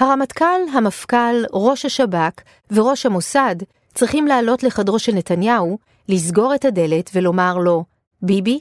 הרמטכ"ל, 0.00 0.60
המפכ"ל, 0.74 1.44
ראש 1.52 1.84
השב"כ 1.84 2.42
וראש 2.70 3.06
המוסד 3.06 3.56
צריכים 3.94 4.26
לעלות 4.26 4.62
לחדרו 4.62 4.98
של 4.98 5.12
נתניהו, 5.12 5.78
לסגור 6.08 6.54
את 6.54 6.64
הדלת 6.64 7.10
ולומר 7.14 7.58
לו, 7.58 7.84
ביבי, 8.22 8.58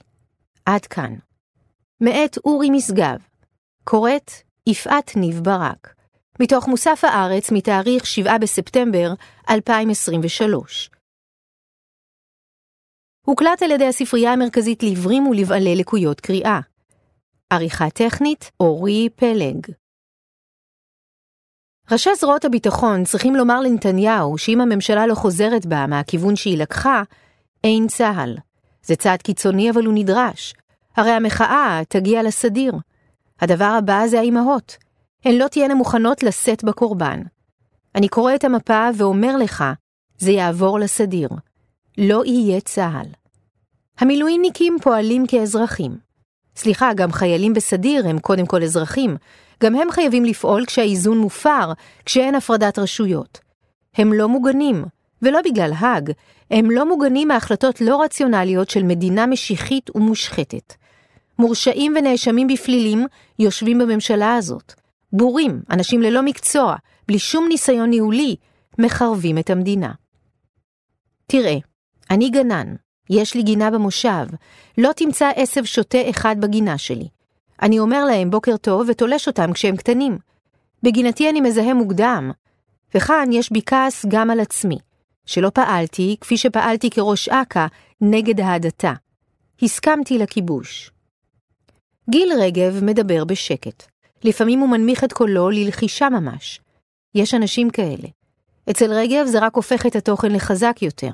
עד 0.65 0.86
כאן. 0.86 1.15
מאת 2.02 2.38
אורי 2.46 2.70
משגב, 2.70 3.17
קוראת 3.83 4.31
יפעת 4.67 5.15
ניב 5.15 5.39
ברק, 5.44 5.96
מתוך 6.39 6.67
מוסף 6.67 7.04
הארץ 7.04 7.51
מתאריך 7.51 8.05
7 8.05 8.37
בספטמבר 8.37 9.13
2023. 9.49 10.89
הוקלט 13.25 13.63
על 13.63 13.71
ידי 13.71 13.87
הספרייה 13.87 14.33
המרכזית 14.33 14.83
לעיוורים 14.83 15.27
ולבעלי 15.27 15.75
לקויות 15.75 16.21
קריאה. 16.21 16.59
עריכה 17.49 17.89
טכנית, 17.89 18.51
אורי 18.59 19.09
פלג. 19.15 19.67
ראשי 21.91 22.09
זרועות 22.16 22.45
הביטחון 22.45 23.03
צריכים 23.03 23.35
לומר 23.35 23.59
לנתניהו 23.59 24.38
שאם 24.38 24.61
הממשלה 24.61 25.07
לא 25.07 25.16
חוזרת 25.16 25.66
בה 25.66 25.88
מהכיוון 25.88 26.35
שהיא 26.35 26.57
לקחה, 26.57 27.03
אין 27.63 27.88
צה"ל. 27.88 28.38
זה 28.84 28.95
צעד 28.95 29.21
קיצוני 29.21 29.70
אבל 29.70 29.85
הוא 29.85 29.94
נדרש. 29.94 30.53
הרי 30.97 31.11
המחאה 31.11 31.81
תגיע 31.89 32.23
לסדיר. 32.23 32.73
הדבר 33.41 33.66
הבא 33.77 34.07
זה 34.07 34.20
האימהות. 34.20 34.77
הן 35.25 35.35
לא 35.35 35.47
תהיינה 35.47 35.75
מוכנות 35.75 36.23
לשאת 36.23 36.63
בקורבן. 36.63 37.21
אני 37.95 38.08
קורא 38.08 38.35
את 38.35 38.44
המפה 38.44 38.89
ואומר 38.97 39.38
לך, 39.38 39.63
זה 40.17 40.31
יעבור 40.31 40.80
לסדיר. 40.80 41.30
לא 41.97 42.25
יהיה 42.25 42.61
צה"ל. 42.61 43.08
המילואימניקים 43.99 44.77
פועלים 44.81 45.27
כאזרחים. 45.27 45.97
סליחה, 46.55 46.94
גם 46.94 47.11
חיילים 47.11 47.53
בסדיר 47.53 48.08
הם 48.08 48.19
קודם 48.19 48.45
כל 48.45 48.63
אזרחים. 48.63 49.17
גם 49.63 49.76
הם 49.76 49.91
חייבים 49.91 50.26
לפעול 50.26 50.66
כשהאיזון 50.66 51.18
מופר, 51.18 51.73
כשאין 52.05 52.36
הפרדת 52.36 52.80
רשויות. 52.80 53.40
הם 53.95 54.14
לא 54.14 54.28
מוגנים, 54.28 54.86
ולא 55.22 55.39
בגלל 55.45 55.72
האג, 55.78 56.11
הם 56.52 56.72
לא 56.72 56.89
מוגנים 56.89 57.28
מהחלטות 57.28 57.81
לא 57.81 58.02
רציונליות 58.02 58.70
של 58.70 58.83
מדינה 58.83 59.25
משיחית 59.28 59.95
ומושחתת. 59.95 60.73
מורשעים 61.39 61.94
ונאשמים 61.98 62.48
בפלילים 62.48 63.06
יושבים 63.39 63.80
בממשלה 63.80 64.36
הזאת. 64.36 64.73
בורים, 65.14 65.61
אנשים 65.70 66.02
ללא 66.02 66.22
מקצוע, 66.22 66.76
בלי 67.08 67.20
שום 67.20 67.48
ניסיון 67.48 67.89
ניהולי, 67.89 68.36
מחרבים 68.80 69.38
את 69.38 69.50
המדינה. 69.50 69.92
תראה, 71.28 71.55
אני 72.11 72.30
גנן, 72.30 72.76
יש 73.09 73.36
לי 73.36 73.44
גינה 73.44 73.72
במושב, 73.72 74.26
לא 74.78 74.92
תמצא 74.95 75.30
עשב 75.36 75.66
שוטה 75.66 76.09
אחד 76.09 76.36
בגינה 76.39 76.78
שלי. 76.78 77.08
אני 77.61 77.79
אומר 77.79 78.05
להם 78.05 78.29
בוקר 78.29 78.57
טוב 78.57 78.85
ותולש 78.88 79.27
אותם 79.27 79.53
כשהם 79.53 79.75
קטנים. 79.75 80.17
בגינתי 80.83 81.29
אני 81.29 81.41
מזהה 81.41 81.73
מוקדם, 81.73 82.31
וכאן 82.95 83.29
יש 83.31 83.52
בי 83.52 83.61
כעס 83.65 84.05
גם 84.07 84.29
על 84.29 84.39
עצמי, 84.39 84.77
שלא 85.25 85.49
פעלתי 85.49 86.15
כפי 86.21 86.37
שפעלתי 86.37 86.89
כראש 86.89 87.30
אכ"א 87.30 87.67
נגד 88.02 88.39
ההדתה. 88.41 88.93
הסכמתי 89.61 90.17
לכיבוש. 90.17 90.91
גיל 92.09 92.31
רגב 92.39 92.83
מדבר 92.83 93.25
בשקט. 93.25 93.83
לפעמים 94.23 94.59
הוא 94.59 94.69
מנמיך 94.69 95.03
את 95.03 95.13
קולו 95.13 95.49
ללחישה 95.49 96.09
ממש. 96.09 96.59
יש 97.15 97.33
אנשים 97.33 97.69
כאלה. 97.69 98.07
אצל 98.69 98.93
רגב 98.93 99.25
זה 99.25 99.39
רק 99.39 99.55
הופך 99.55 99.85
את 99.85 99.95
התוכן 99.95 100.31
לחזק 100.31 100.77
יותר. 100.81 101.11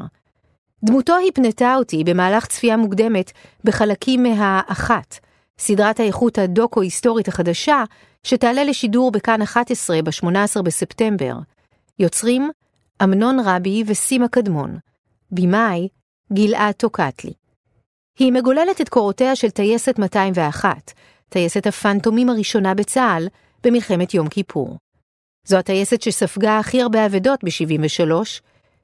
דמותו 0.84 1.16
הפנתה 1.28 1.76
אותי 1.76 2.04
במהלך 2.04 2.46
צפייה 2.46 2.78
מוקדמת 2.78 3.32
בחלקים 3.64 4.24
מהאחת, 4.24 5.20
סדרת 5.60 6.00
האיכות 6.00 6.38
הדוקו-היסטורית 6.38 7.28
החדשה, 7.28 7.84
שתעלה 8.24 8.64
לשידור 8.64 9.12
בכאן 9.12 9.42
11 9.42 10.02
ב-18 10.02 10.62
בספטמבר. 10.62 11.34
יוצרים 12.00 12.50
אמנון 13.04 13.40
רבי 13.46 13.84
וסימה 13.88 14.28
קדמון. 14.28 14.78
במאי 15.32 15.88
גלעד 16.34 16.74
טוקטלי. 16.74 17.34
היא 18.20 18.32
מגוללת 18.32 18.82
את 18.82 18.90
קורותיה 18.90 19.36
של 19.36 19.50
טייסת 19.50 20.00
201, 20.00 20.94
טייסת 21.30 21.68
הפנטומים 21.68 22.30
הראשונה 22.30 22.74
בצה"ל, 22.74 23.28
במלחמת 23.64 24.14
יום 24.14 24.28
כיפור. 24.28 24.78
זו 25.48 25.58
הטייסת 25.58 26.02
שספגה 26.02 26.60
הכי 26.60 26.82
הרבה 26.82 27.06
אבדות 27.06 27.44
ב-73, 27.44 28.12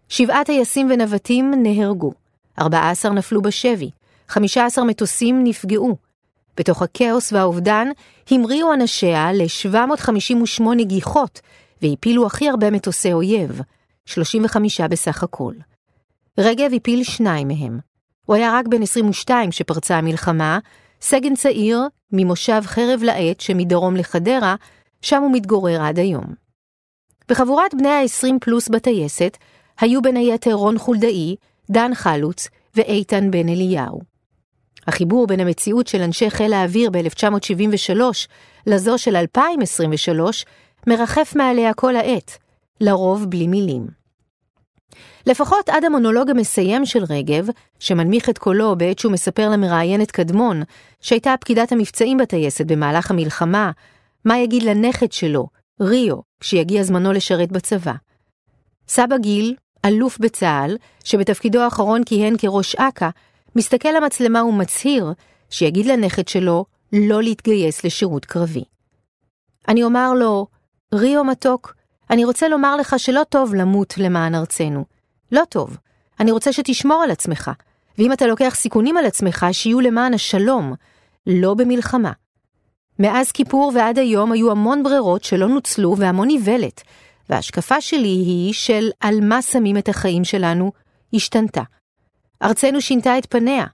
שבעה 0.09 0.43
טייסים 0.43 0.87
ונווטים 0.91 1.53
נהרגו, 1.63 2.13
14 2.59 3.11
נפלו 3.11 3.41
בשבי, 3.41 3.89
15 4.27 4.85
מטוסים 4.85 5.43
נפגעו. 5.43 6.10
בתוך 6.57 6.81
הכאוס 6.81 7.33
והאובדן 7.33 7.87
המריאו 8.31 8.73
אנשיה 8.73 9.33
ל-758 9.33 10.83
גיחות 10.83 11.41
והפילו 11.81 12.25
הכי 12.25 12.49
הרבה 12.49 12.71
מטוסי 12.71 13.13
אויב, 13.13 13.61
35 14.05 14.81
בסך 14.81 15.23
הכל. 15.23 15.53
רגב 16.37 16.73
הפיל 16.75 17.03
שניים 17.03 17.47
מהם. 17.47 17.79
הוא 18.25 18.35
היה 18.35 18.53
רק 18.53 18.67
בן 18.67 18.81
22 18.81 19.49
כשפרצה 19.49 19.97
המלחמה, 19.97 20.59
סגן 21.01 21.35
צעיר 21.35 21.79
ממושב 22.11 22.61
חרב 22.65 23.03
לעט 23.03 23.39
שמדרום 23.39 23.95
לחדרה, 23.95 24.55
שם 25.01 25.21
הוא 25.21 25.31
מתגורר 25.31 25.81
עד 25.81 25.99
היום. 25.99 26.25
בחבורת 27.29 27.73
בני 27.73 27.89
ה-20 27.89 28.39
פלוס 28.41 28.69
בטייסת 28.69 29.37
היו 29.79 30.01
בין 30.01 30.15
היתר 30.15 30.53
רון 30.53 30.77
חולדאי, 30.77 31.35
דן 31.71 31.91
חלוץ 31.95 32.47
ואיתן 32.75 33.31
בן 33.31 33.49
אליהו. 33.49 34.10
החיבור 34.87 35.27
בין 35.27 35.39
המציאות 35.39 35.87
של 35.87 36.01
אנשי 36.01 36.29
חיל 36.29 36.53
האוויר 36.53 36.89
ב-1973 36.89 37.99
לזו 38.67 38.97
של 38.97 39.15
2023 39.15 40.45
מרחף 40.87 41.33
מעליה 41.35 41.73
כל 41.73 41.95
העת, 41.95 42.37
לרוב 42.81 43.25
בלי 43.25 43.47
מילים. 43.47 43.87
לפחות 45.25 45.69
עד 45.69 45.85
המונולוג 45.85 46.29
המסיים 46.29 46.85
של 46.85 47.03
רגב, 47.09 47.47
שמנמיך 47.79 48.29
את 48.29 48.37
קולו 48.37 48.75
בעת 48.75 48.99
שהוא 48.99 49.11
מספר 49.11 49.49
למראיינת 49.49 50.11
קדמון, 50.11 50.61
שהייתה 51.01 51.35
פקידת 51.39 51.71
המבצעים 51.71 52.17
בטייסת 52.17 52.65
במהלך 52.65 53.11
המלחמה, 53.11 53.71
מה 54.25 54.37
יגיד 54.37 54.63
לנכד 54.63 55.11
שלו, 55.11 55.47
ריו, 55.81 56.17
כשיגיע 56.39 56.83
זמנו 56.83 57.13
לשרת 57.13 57.51
בצבא. 57.51 57.93
סבא 58.87 59.17
גיל, 59.17 59.55
אלוף 59.85 60.17
בצה"ל, 60.19 60.77
שבתפקידו 61.03 61.59
האחרון 61.59 62.03
כיהן 62.03 62.37
כראש 62.37 62.75
אכ"א, 62.75 63.09
מסתכל 63.55 63.89
למצלמה 63.89 64.43
ומצהיר 64.43 65.13
שיגיד 65.49 65.85
לנכד 65.85 66.27
שלו 66.27 66.65
לא 66.93 67.23
להתגייס 67.23 67.83
לשירות 67.83 68.25
קרבי. 68.25 68.63
אני 69.67 69.83
אומר 69.83 70.13
לו, 70.13 70.47
ריו 70.93 71.23
מתוק, 71.23 71.75
אני 72.09 72.25
רוצה 72.25 72.47
לומר 72.47 72.75
לך 72.75 72.95
שלא 72.97 73.21
טוב 73.29 73.55
למות 73.55 73.97
למען 73.97 74.35
ארצנו. 74.35 74.85
לא 75.31 75.41
טוב. 75.49 75.77
אני 76.19 76.31
רוצה 76.31 76.53
שתשמור 76.53 77.03
על 77.03 77.11
עצמך, 77.11 77.51
ואם 77.97 78.13
אתה 78.13 78.27
לוקח 78.27 78.53
סיכונים 78.55 78.97
על 78.97 79.05
עצמך, 79.05 79.45
שיהיו 79.51 79.79
למען 79.79 80.13
השלום, 80.13 80.73
לא 81.27 81.53
במלחמה. 81.53 82.11
מאז 82.99 83.31
כיפור 83.31 83.71
ועד 83.75 83.99
היום 83.99 84.31
היו 84.31 84.51
המון 84.51 84.83
ברירות 84.83 85.23
שלא 85.23 85.47
נוצלו 85.47 85.97
והמון 85.97 86.29
איוולת, 86.29 86.81
וההשקפה 87.29 87.81
שלי 87.81 88.07
היא 88.07 88.53
של 88.53 88.89
על 88.99 89.21
מה 89.21 89.41
שמים 89.41 89.77
את 89.77 89.89
החיים 89.89 90.23
שלנו, 90.23 90.71
השתנתה. 91.13 91.61
ארצנו 92.43 92.81
שינתה 92.81 93.17
את 93.17 93.25
פניה. 93.25 93.65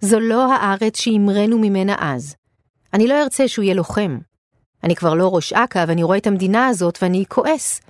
זו 0.00 0.20
לא 0.20 0.52
הארץ 0.52 1.00
שהמרנו 1.00 1.58
ממנה 1.58 1.96
אז. 1.98 2.36
אני 2.94 3.08
לא 3.08 3.22
ארצה 3.22 3.48
שהוא 3.48 3.62
יהיה 3.62 3.74
לוחם. 3.74 4.18
אני 4.84 4.96
כבר 4.96 5.14
לא 5.14 5.34
ראש 5.34 5.52
אכ"א 5.52 5.84
ואני 5.88 6.02
רואה 6.02 6.18
את 6.18 6.26
המדינה 6.26 6.66
הזאת 6.66 6.98
ואני 7.02 7.24
כועס. 7.28 7.80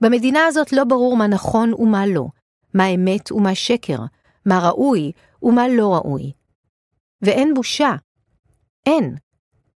במדינה 0.00 0.46
הזאת 0.46 0.72
לא 0.72 0.84
ברור 0.84 1.16
מה 1.16 1.26
נכון 1.26 1.74
ומה 1.74 2.06
לא, 2.06 2.26
מה 2.74 2.86
אמת 2.86 3.32
ומה 3.32 3.54
שקר, 3.54 3.98
מה 4.46 4.68
ראוי 4.68 5.12
ומה 5.42 5.68
לא 5.68 5.94
ראוי. 5.94 6.32
ואין 7.22 7.54
בושה. 7.54 7.94
אין. 8.86 9.16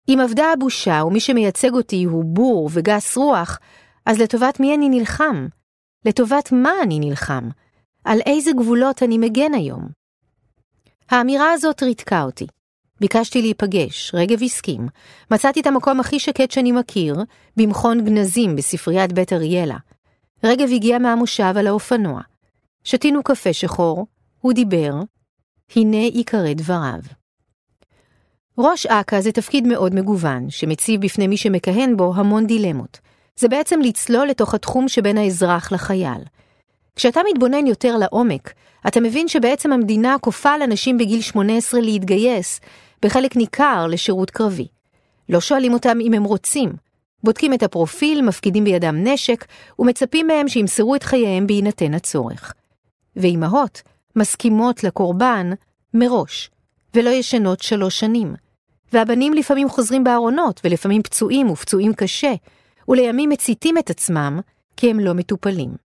אם 0.08 0.20
אבדה 0.20 0.52
הבושה 0.52 1.02
ומי 1.06 1.20
שמייצג 1.20 1.72
אותי 1.72 2.04
הוא 2.04 2.24
בור 2.24 2.70
וגס 2.72 3.16
רוח, 3.16 3.58
אז 4.06 4.20
לטובת 4.20 4.60
מי 4.60 4.74
אני 4.74 4.88
נלחם? 4.88 5.46
לטובת 6.04 6.52
מה 6.52 6.72
אני 6.82 6.98
נלחם? 6.98 7.48
על 8.04 8.20
איזה 8.26 8.50
גבולות 8.52 9.02
אני 9.02 9.18
מגן 9.18 9.54
היום? 9.54 9.88
האמירה 11.10 11.52
הזאת 11.52 11.82
ריתקה 11.82 12.22
אותי. 12.22 12.46
ביקשתי 13.00 13.42
להיפגש, 13.42 14.14
רגב 14.14 14.42
הסכים. 14.42 14.88
מצאתי 15.30 15.60
את 15.60 15.66
המקום 15.66 16.00
הכי 16.00 16.18
שקט 16.18 16.50
שאני 16.50 16.72
מכיר, 16.72 17.16
במכון 17.56 18.04
גנזים 18.04 18.56
בספריית 18.56 19.12
בית 19.12 19.32
אריאלה. 19.32 19.76
רגב 20.44 20.68
הגיע 20.74 20.98
מהמושב 20.98 21.52
על 21.56 21.66
האופנוע. 21.66 22.20
שתינו 22.84 23.22
קפה 23.22 23.52
שחור, 23.52 24.06
הוא 24.40 24.52
דיבר, 24.52 24.94
הנה 25.76 25.96
עיקרי 25.96 26.54
דבריו. 26.54 27.00
ראש 28.58 28.86
אכ"א 28.86 29.20
זה 29.20 29.32
תפקיד 29.32 29.66
מאוד 29.66 29.94
מגוון, 29.94 30.50
שמציב 30.50 31.00
בפני 31.00 31.26
מי 31.26 31.36
שמכהן 31.36 31.96
בו 31.96 32.12
המון 32.16 32.46
דילמות. 32.46 32.98
זה 33.36 33.48
בעצם 33.48 33.80
לצלול 33.80 34.28
לתוך 34.28 34.54
התחום 34.54 34.88
שבין 34.88 35.18
האזרח 35.18 35.72
לחייל. 35.72 36.22
כשאתה 36.98 37.20
מתבונן 37.32 37.66
יותר 37.66 37.96
לעומק, 37.96 38.52
אתה 38.88 39.00
מבין 39.00 39.28
שבעצם 39.28 39.72
המדינה 39.72 40.16
כופה 40.20 40.50
על 40.50 40.62
אנשים 40.62 40.98
בגיל 40.98 41.20
18 41.20 41.80
להתגייס, 41.80 42.60
בחלק 43.02 43.36
ניכר 43.36 43.86
לשירות 43.86 44.30
קרבי. 44.30 44.66
לא 45.28 45.40
שואלים 45.40 45.72
אותם 45.72 45.98
אם 46.00 46.12
הם 46.12 46.24
רוצים, 46.24 46.72
בודקים 47.24 47.54
את 47.54 47.62
הפרופיל, 47.62 48.22
מפקידים 48.22 48.64
בידם 48.64 48.96
נשק, 49.04 49.44
ומצפים 49.78 50.26
מהם 50.26 50.48
שימסרו 50.48 50.94
את 50.94 51.02
חייהם 51.02 51.46
בהינתן 51.46 51.94
הצורך. 51.94 52.52
ואימהות 53.16 53.82
מסכימות 54.16 54.84
לקורבן 54.84 55.50
מראש, 55.94 56.50
ולא 56.94 57.10
ישנות 57.10 57.60
שלוש 57.60 58.00
שנים. 58.00 58.34
והבנים 58.92 59.32
לפעמים 59.32 59.68
חוזרים 59.68 60.04
בארונות, 60.04 60.60
ולפעמים 60.64 61.02
פצועים 61.02 61.50
ופצועים 61.50 61.94
קשה, 61.94 62.34
ולימים 62.88 63.30
מציתים 63.30 63.78
את 63.78 63.90
עצמם, 63.90 64.40
כי 64.76 64.90
הם 64.90 65.00
לא 65.00 65.14
מטופלים. 65.14 65.87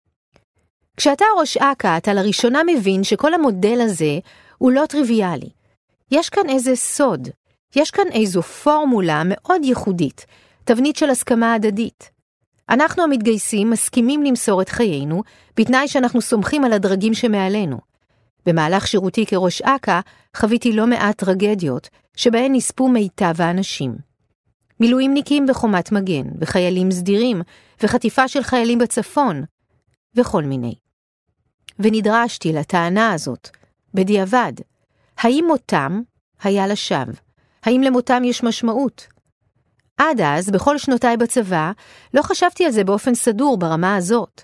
כשאתה 0.97 1.25
ראש 1.39 1.57
אכ"א, 1.57 1.97
אתה 1.97 2.13
לראשונה 2.13 2.61
מבין 2.67 3.03
שכל 3.03 3.33
המודל 3.33 3.81
הזה 3.81 4.19
הוא 4.57 4.71
לא 4.71 4.85
טריוויאלי. 4.85 5.49
יש 6.11 6.29
כאן 6.29 6.49
איזה 6.49 6.75
סוד, 6.75 7.27
יש 7.75 7.91
כאן 7.91 8.05
איזו 8.11 8.41
פורמולה 8.41 9.21
מאוד 9.25 9.61
ייחודית, 9.63 10.25
תבנית 10.63 10.95
של 10.95 11.09
הסכמה 11.09 11.53
הדדית. 11.53 12.09
אנחנו 12.69 13.03
המתגייסים 13.03 13.69
מסכימים 13.69 14.23
למסור 14.23 14.61
את 14.61 14.69
חיינו, 14.69 15.23
בתנאי 15.57 15.87
שאנחנו 15.87 16.21
סומכים 16.21 16.63
על 16.63 16.73
הדרגים 16.73 17.13
שמעלינו. 17.13 17.77
במהלך 18.45 18.87
שירותי 18.87 19.25
כראש 19.25 19.61
אכ"א 19.61 19.99
חוויתי 20.37 20.73
לא 20.73 20.87
מעט 20.87 21.17
טרגדיות, 21.17 21.89
שבהן 22.15 22.55
נספו 22.55 22.87
מיטב 22.87 23.41
האנשים. 23.41 23.95
מילואימניקים 24.79 25.45
בחומת 25.47 25.91
מגן, 25.91 26.27
וחיילים 26.39 26.91
סדירים, 26.91 27.41
וחטיפה 27.83 28.27
של 28.27 28.43
חיילים 28.43 28.79
בצפון, 28.79 29.43
וכל 30.15 30.43
מיני. 30.43 30.86
ונדרשתי 31.79 32.53
לטענה 32.53 33.13
הזאת, 33.13 33.49
בדיעבד, 33.93 34.53
האם 35.17 35.45
מותם 35.47 36.01
היה 36.43 36.67
לשווא? 36.67 37.13
האם 37.63 37.81
למותם 37.81 38.23
יש 38.23 38.43
משמעות? 38.43 39.07
עד 39.97 40.21
אז, 40.21 40.49
בכל 40.49 40.77
שנותיי 40.77 41.17
בצבא, 41.17 41.71
לא 42.13 42.21
חשבתי 42.21 42.65
על 42.65 42.71
זה 42.71 42.83
באופן 42.83 43.15
סדור 43.15 43.57
ברמה 43.57 43.95
הזאת. 43.95 44.41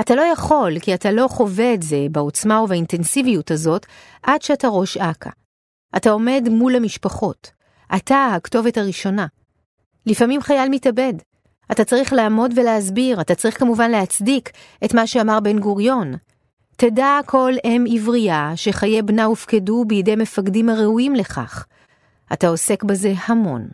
אתה 0.00 0.14
לא 0.14 0.22
יכול, 0.22 0.78
כי 0.78 0.94
אתה 0.94 1.10
לא 1.10 1.28
חווה 1.28 1.74
את 1.74 1.82
זה 1.82 2.06
בעוצמה 2.10 2.62
ובאינטנסיביות 2.62 3.50
הזאת, 3.50 3.86
עד 4.22 4.42
שאתה 4.42 4.68
ראש 4.68 4.96
אכ"א. 4.96 5.30
אתה 5.96 6.10
עומד 6.10 6.48
מול 6.50 6.76
המשפחות. 6.76 7.50
אתה 7.96 8.28
הכתובת 8.36 8.78
הראשונה. 8.78 9.26
לפעמים 10.06 10.42
חייל 10.42 10.68
מתאבד. 10.68 11.14
אתה 11.72 11.84
צריך 11.84 12.12
לעמוד 12.12 12.50
ולהסביר, 12.56 13.20
אתה 13.20 13.34
צריך 13.34 13.58
כמובן 13.58 13.90
להצדיק 13.90 14.50
את 14.84 14.94
מה 14.94 15.06
שאמר 15.06 15.40
בן 15.40 15.58
גוריון. 15.58 16.14
תדע 16.76 17.20
כל 17.26 17.52
אם 17.64 17.84
עברייה 17.94 18.52
שחיי 18.56 19.02
בנה 19.02 19.24
הופקדו 19.24 19.84
בידי 19.84 20.16
מפקדים 20.16 20.68
הראויים 20.68 21.14
לכך. 21.14 21.66
אתה 22.32 22.48
עוסק 22.48 22.84
בזה 22.84 23.12
המון. 23.26 23.68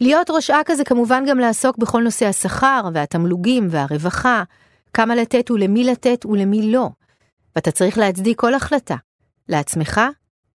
להיות 0.00 0.30
ראש 0.30 0.50
אכ"א 0.50 0.74
זה 0.74 0.84
כמובן 0.84 1.24
גם 1.28 1.38
לעסוק 1.38 1.78
בכל 1.78 2.02
נושא 2.02 2.26
השכר 2.26 2.88
והתמלוגים 2.94 3.66
והרווחה, 3.70 4.42
כמה 4.92 5.14
לתת 5.14 5.50
ולמי 5.50 5.84
לתת 5.84 6.26
ולמי 6.26 6.72
לא, 6.72 6.88
ואתה 7.56 7.70
צריך 7.70 7.98
להצדיק 7.98 8.40
כל 8.40 8.54
החלטה, 8.54 8.96
לעצמך 9.48 10.00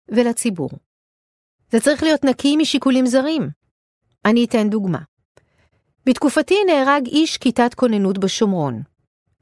ולציבור. 0.08 0.70
זה 1.70 1.80
צריך 1.80 2.02
להיות 2.02 2.24
נקי 2.24 2.56
משיקולים 2.56 3.06
זרים. 3.06 3.50
אני 4.24 4.44
אתן 4.44 4.70
דוגמה. 4.70 4.98
בתקופתי 6.06 6.56
נהרג 6.66 7.06
איש 7.06 7.38
כיתת 7.38 7.74
כוננות 7.74 8.18
בשומרון. 8.18 8.82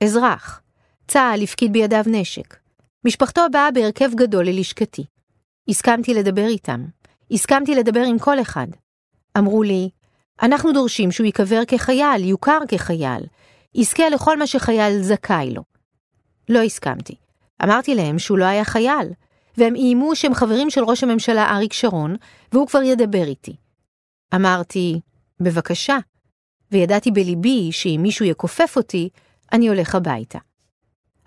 אזרח. 0.04 0.60
צה"ל 1.10 1.42
הפקיד 1.42 1.72
בידיו 1.72 2.04
נשק. 2.06 2.56
משפחתו 3.04 3.40
באה 3.52 3.70
בהרכב 3.70 4.10
גדול 4.14 4.46
ללשכתי. 4.46 5.04
הסכמתי 5.68 6.14
לדבר 6.14 6.46
איתם. 6.46 6.84
הסכמתי 7.30 7.74
לדבר 7.74 8.00
עם 8.00 8.18
כל 8.18 8.40
אחד. 8.40 8.66
אמרו 9.38 9.62
לי, 9.62 9.90
אנחנו 10.42 10.72
דורשים 10.72 11.12
שהוא 11.12 11.24
ייקבר 11.24 11.64
כחייל, 11.64 12.24
יוכר 12.24 12.58
כחייל, 12.68 13.22
יזכה 13.74 14.08
לכל 14.08 14.38
מה 14.38 14.46
שחייל 14.46 15.02
זכאי 15.02 15.54
לו. 15.54 15.62
לא 16.48 16.62
הסכמתי. 16.62 17.14
אמרתי 17.64 17.94
להם 17.94 18.18
שהוא 18.18 18.38
לא 18.38 18.44
היה 18.44 18.64
חייל, 18.64 19.08
והם 19.56 19.74
איימו 19.74 20.16
שהם 20.16 20.34
חברים 20.34 20.70
של 20.70 20.84
ראש 20.84 21.04
הממשלה 21.04 21.50
אריק 21.50 21.72
שרון, 21.72 22.16
והוא 22.52 22.66
כבר 22.66 22.82
ידבר 22.82 23.24
איתי. 23.24 23.56
אמרתי, 24.34 25.00
בבקשה, 25.40 25.98
וידעתי 26.72 27.10
בליבי 27.10 27.72
שאם 27.72 28.00
מישהו 28.02 28.24
יכופף 28.24 28.76
אותי, 28.76 29.08
אני 29.52 29.68
הולך 29.68 29.94
הביתה. 29.94 30.38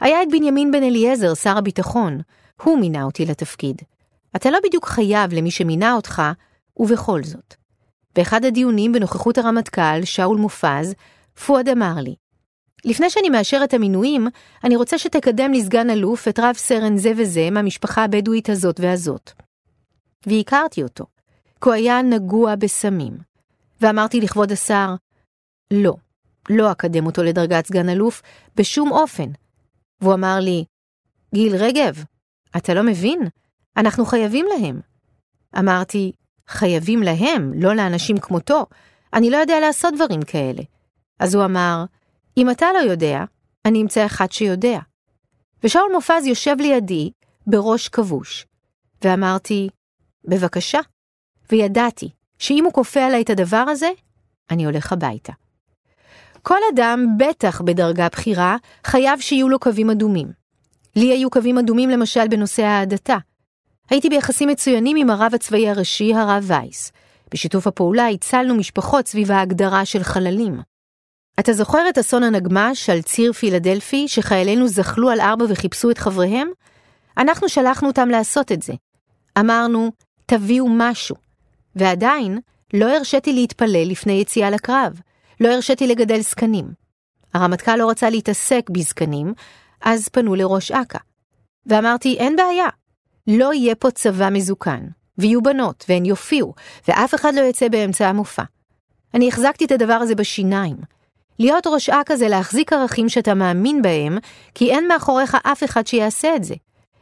היה 0.04 0.24
את 0.24 0.28
בנימין 0.32 0.72
בן 0.72 0.84
אליעזר, 0.84 1.34
שר 1.34 1.58
הביטחון, 1.58 2.22
הוא 2.62 2.80
מינה 2.80 3.04
אותי 3.04 3.26
לתפקיד. 3.26 3.82
אתה 4.36 4.52
לא 4.52 4.60
בדיוק 4.64 4.86
חייב 4.86 5.34
למי 5.34 5.52
שמינה 5.52 5.94
אותך, 5.96 6.22
ובכל 6.78 7.24
זאת. 7.24 7.56
באחד 8.16 8.46
הדיונים 8.46 8.92
בנוכחות 8.92 9.38
הרמטכ"ל, 9.38 10.04
שאול 10.04 10.38
מופז, 10.38 10.94
פואד 11.46 11.70
אמר 11.70 11.94
לי, 11.98 12.16
לפני 12.86 13.10
שאני 13.10 13.30
מאשר 13.30 13.62
את 13.64 13.74
המינויים, 13.74 14.28
אני 14.64 14.76
רוצה 14.76 14.98
שתקדם 14.98 15.52
לי 15.52 15.64
סגן 15.64 15.90
אלוף 15.90 16.28
את 16.28 16.40
רב 16.40 16.56
סרן 16.56 16.98
זה 16.98 17.12
וזה 17.18 17.50
מהמשפחה 17.52 18.04
הבדואית 18.04 18.50
הזאת 18.50 18.80
והזאת. 18.80 19.32
והכרתי 20.28 20.84
אותו, 20.84 21.06
כי 21.62 21.70
הוא 21.70 21.74
היה 21.74 22.02
נגוע 22.02 22.56
בסמים. 22.56 23.18
ואמרתי 23.82 24.22
לכבוד 24.22 24.52
השר, 24.52 24.96
לא, 25.72 25.94
לא 26.50 26.72
אקדם 26.72 27.06
אותו 27.06 27.24
לדרגת 27.24 27.66
סגן 27.66 27.90
אלוף 27.90 28.22
בשום 28.56 28.92
אופן. 28.92 29.30
והוא 30.04 30.14
אמר 30.14 30.40
לי, 30.40 30.66
גיל 31.36 31.56
רגב, 31.56 32.04
אתה 32.58 32.74
לא 32.74 32.84
מבין? 32.84 33.20
אנחנו 33.78 34.06
חייבים 34.06 34.46
להם. 34.46 34.82
אמרתי, 35.60 36.12
חייבים 36.48 37.04
להם, 37.04 37.54
לא 37.56 37.76
לאנשים 37.76 38.18
כמותו. 38.18 38.66
אני 39.14 39.30
לא 39.30 39.38
יודע 39.38 39.60
לעשות 39.60 39.94
דברים 39.96 40.22
כאלה. 40.22 40.62
אז 41.20 41.36
הוא 41.36 41.46
אמר, 41.46 41.86
אם 42.38 42.50
אתה 42.50 42.66
לא 42.74 42.92
יודע, 42.92 43.24
אני 43.66 43.82
אמצא 43.82 44.06
אחד 44.06 44.32
שיודע. 44.32 44.80
ושאול 45.64 45.92
מופז 45.94 46.26
יושב 46.26 46.56
לידי 46.60 47.12
בראש 47.48 47.88
כבוש. 47.88 48.46
ואמרתי, 49.04 49.70
בבקשה. 50.26 50.80
וידעתי 51.52 52.10
שאם 52.40 52.66
הוא 52.66 52.74
כופה 52.74 53.06
עליי 53.06 53.22
את 53.22 53.30
הדבר 53.30 53.66
הזה, 53.70 53.90
אני 54.52 54.66
הולך 54.66 54.94
הביתה. 54.94 55.34
כל 56.44 56.60
אדם, 56.74 57.08
בטח 57.18 57.62
בדרגה 57.62 58.08
בכירה, 58.12 58.58
חייב 58.86 59.20
שיהיו 59.20 59.50
לו 59.50 59.60
קווים 59.60 59.90
אדומים. 59.90 60.28
לי 60.96 61.12
היו 61.12 61.30
קווים 61.30 61.58
אדומים 61.58 61.90
למשל 61.90 62.28
בנושא 62.28 62.64
ההדתה. 62.64 63.18
הייתי 63.90 64.10
ביחסים 64.10 64.50
מצוינים 64.50 64.98
עם 64.98 65.10
הרב 65.10 65.32
הצבאי 65.36 65.70
הראשי, 65.70 66.14
הרב 66.14 66.44
וייס. 66.48 66.92
בשיתוף 67.32 67.68
הפעולה 67.68 68.08
הצלנו 68.08 68.56
משפחות 68.56 69.08
סביב 69.08 69.32
ההגדרה 69.32 69.86
של 69.86 70.04
חללים. 70.04 70.62
אתה 71.40 71.54
זוכר 71.54 71.90
את 71.90 71.98
אסון 71.98 72.24
הנגמ"ש 72.24 72.90
על 72.90 73.02
ציר 73.02 73.34
פילדלפי, 73.34 74.08
שחיילינו 74.08 74.68
זחלו 74.68 75.10
על 75.10 75.22
ארבע 75.22 75.46
וחיפשו 75.50 75.92
את 75.92 75.98
חבריהם? 75.98 76.48
אנחנו 77.18 77.50
שלחנו 77.50 77.88
אותם 77.88 78.10
לעשות 78.10 78.52
את 78.52 78.62
זה. 78.62 78.74
אמרנו, 79.40 79.92
תביאו 80.26 80.68
משהו. 80.70 81.16
ועדיין, 81.76 82.40
לא 82.74 82.98
הרשיתי 82.98 83.34
להתפלל 83.34 83.88
לפני 83.90 84.14
יציאה 84.14 84.50
לקרב. 84.50 85.00
לא 85.44 85.54
הרשיתי 85.54 85.88
לגדל 85.88 86.22
זקנים. 86.22 86.66
הרמטכ"ל 87.34 87.76
לא 87.76 87.90
רצה 87.90 88.10
להתעסק 88.10 88.70
בזקנים, 88.70 89.34
אז 89.82 90.08
פנו 90.08 90.36
לראש 90.36 90.72
אכ"א. 90.72 90.98
ואמרתי, 91.66 92.18
אין 92.18 92.36
בעיה, 92.36 92.68
לא 93.28 93.54
יהיה 93.54 93.76
פה 93.76 93.92
צבא 93.92 94.30
מזוקן, 94.30 94.88
ויהיו 95.18 95.42
בנות, 95.42 95.86
והן 95.90 96.06
יופיעו, 96.06 96.54
ואף 96.88 97.16
אחד 97.16 97.36
לא 97.36 97.42
יצא 97.42 97.68
באמצע 97.68 98.08
המופע. 98.08 98.44
אני 99.14 99.28
החזקתי 99.28 99.66
את 99.66 99.72
הדבר 99.72 99.94
הזה 99.94 100.16
בשיניים. 100.16 100.76
להיות 101.40 101.68
ראש 101.68 101.90
אכ"א 101.90 102.16
זה 102.16 102.28
להחזיק 102.28 102.74
ערכים 102.74 103.10
שאתה 103.10 103.34
מאמין 103.34 103.82
בהם, 103.82 104.18
כי 104.56 104.72
אין 104.72 104.88
מאחוריך 104.88 105.38
אף 105.44 105.64
אחד 105.64 105.88
שיעשה 105.88 106.36
את 106.36 106.44
זה. 106.44 106.56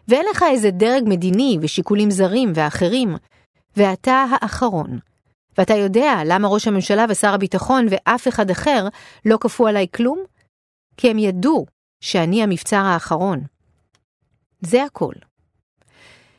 ואין 0.08 0.26
לך 0.32 0.46
איזה 0.52 0.72
דרג 0.72 1.04
מדיני 1.06 1.58
ושיקולים 1.62 2.12
זרים 2.12 2.52
ואחרים, 2.56 3.16
ואתה 3.78 4.26
האחרון. 4.32 5.00
ואתה 5.58 5.74
יודע 5.74 6.14
למה 6.26 6.48
ראש 6.48 6.68
הממשלה 6.68 7.06
ושר 7.10 7.34
הביטחון 7.34 7.86
ואף 7.90 8.28
אחד 8.28 8.50
אחר 8.50 8.88
לא 9.26 9.38
כפו 9.42 9.68
עליי 9.68 9.88
כלום? 9.96 10.20
כי 10.98 11.10
הם 11.10 11.20
ידעו 11.20 11.66
שאני 12.02 12.44
המבצר 12.44 12.78
האחרון. 12.86 13.40
זה 14.62 14.84
הכל. 14.84 15.14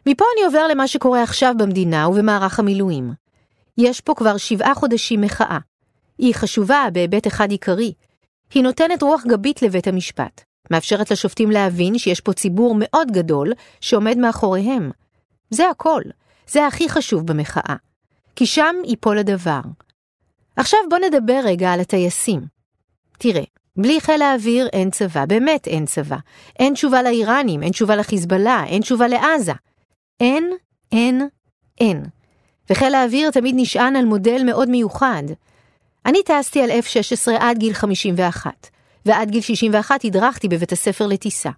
מפה 0.07 0.25
אני 0.37 0.45
עובר 0.45 0.67
למה 0.67 0.89
שקורה 0.89 1.23
עכשיו 1.23 1.55
במדינה 1.59 2.09
ובמערך 2.09 2.59
המילואים. 2.59 3.13
יש 3.79 4.01
פה 4.01 4.15
כבר 4.15 4.37
שבעה 4.37 4.75
חודשים 4.75 5.21
מחאה. 5.21 5.59
היא 6.19 6.35
חשובה 6.35 6.87
בהיבט 6.93 7.27
אחד 7.27 7.51
עיקרי. 7.51 7.93
היא 8.55 8.63
נותנת 8.63 9.03
רוח 9.03 9.23
גבית 9.27 9.63
לבית 9.63 9.87
המשפט, 9.87 10.45
מאפשרת 10.71 11.11
לשופטים 11.11 11.51
להבין 11.51 11.99
שיש 11.99 12.21
פה 12.21 12.33
ציבור 12.33 12.77
מאוד 12.79 13.11
גדול 13.11 13.53
שעומד 13.81 14.19
מאחוריהם. 14.19 14.91
זה 15.51 15.71
הכל, 15.71 16.03
זה 16.47 16.67
הכי 16.67 16.89
חשוב 16.89 17.27
במחאה. 17.27 17.77
כי 18.37 18.47
שם 18.47 18.75
ייפול 18.85 19.19
הדבר. 19.19 19.61
עכשיו 20.57 20.81
בוא 20.91 20.99
נדבר 20.99 21.41
רגע 21.45 21.73
על 21.73 21.81
הטייסים. 21.81 22.41
תראה, 23.19 23.45
בלי 23.77 24.01
חיל 24.01 24.23
האוויר 24.23 24.69
אין 24.73 24.91
צבא, 24.91 25.25
באמת 25.27 25.67
אין 25.67 25.87
צבא. 25.87 26.17
אין 26.59 26.75
תשובה 26.75 27.03
לאיראנים, 27.03 27.63
אין 27.63 27.71
תשובה 27.71 27.97
לחיזבאללה, 27.97 28.65
אין 28.67 28.83
תשובה 28.83 29.09
לעזה. 29.09 29.53
אין, 30.21 30.51
אין, 30.93 31.29
אין. 31.81 32.05
וחיל 32.71 32.95
האוויר 32.95 33.31
תמיד 33.31 33.55
נשען 33.59 33.97
על 33.97 34.05
מודל 34.05 34.43
מאוד 34.45 34.69
מיוחד. 34.69 35.23
אני 36.07 36.19
טסתי 36.23 36.63
על 36.63 36.71
F-16 36.71 37.33
עד 37.41 37.59
גיל 37.59 37.73
51, 37.73 38.69
ועד 39.07 39.31
גיל 39.31 39.41
61 39.41 40.05
הדרכתי 40.05 40.49
בבית 40.49 40.73
הספר 40.73 41.07
לטיסה. 41.07 41.51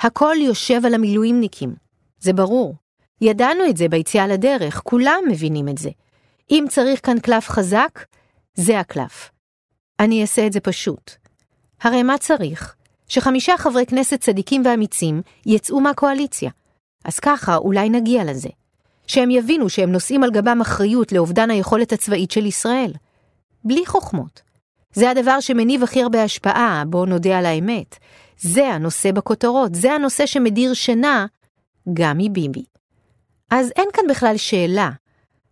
הכל 0.00 0.36
יושב 0.40 0.86
על 0.86 0.94
המילואימניקים, 0.94 1.74
זה 2.18 2.32
ברור. 2.32 2.74
ידענו 3.20 3.66
את 3.70 3.76
זה 3.76 3.88
ביציאה 3.88 4.26
לדרך, 4.26 4.80
כולם 4.84 5.18
מבינים 5.30 5.68
את 5.68 5.78
זה. 5.78 5.90
אם 6.50 6.64
צריך 6.68 7.06
כאן 7.06 7.18
קלף 7.18 7.48
חזק, 7.48 8.04
זה 8.54 8.80
הקלף. 8.80 9.30
אני 10.00 10.22
אעשה 10.22 10.46
את 10.46 10.52
זה 10.52 10.60
פשוט. 10.60 11.10
הרי 11.82 12.02
מה 12.02 12.18
צריך? 12.18 12.74
שחמישה 13.08 13.56
חברי 13.58 13.86
כנסת 13.86 14.20
צדיקים 14.20 14.62
ואמיצים 14.64 15.22
יצאו 15.46 15.80
מהקואליציה. 15.80 16.50
אז 17.04 17.18
ככה 17.18 17.56
אולי 17.56 17.90
נגיע 17.90 18.24
לזה. 18.24 18.48
שהם 19.06 19.30
יבינו 19.30 19.68
שהם 19.68 19.92
נושאים 19.92 20.22
על 20.22 20.30
גבם 20.30 20.60
אחריות 20.60 21.12
לאובדן 21.12 21.50
היכולת 21.50 21.92
הצבאית 21.92 22.30
של 22.30 22.46
ישראל. 22.46 22.92
בלי 23.64 23.86
חוכמות. 23.86 24.42
זה 24.92 25.10
הדבר 25.10 25.40
שמניב 25.40 25.82
הכי 25.82 26.02
הרבה 26.02 26.22
השפעה, 26.22 26.82
בואו 26.86 27.06
נודה 27.06 27.38
על 27.38 27.46
האמת. 27.46 27.96
זה 28.38 28.68
הנושא 28.68 29.12
בכותרות, 29.12 29.74
זה 29.74 29.92
הנושא 29.92 30.26
שמדיר 30.26 30.74
שינה 30.74 31.26
גם 31.94 32.18
מביבי. 32.18 32.64
אז 33.50 33.72
אין 33.76 33.88
כאן 33.92 34.04
בכלל 34.10 34.36
שאלה. 34.36 34.90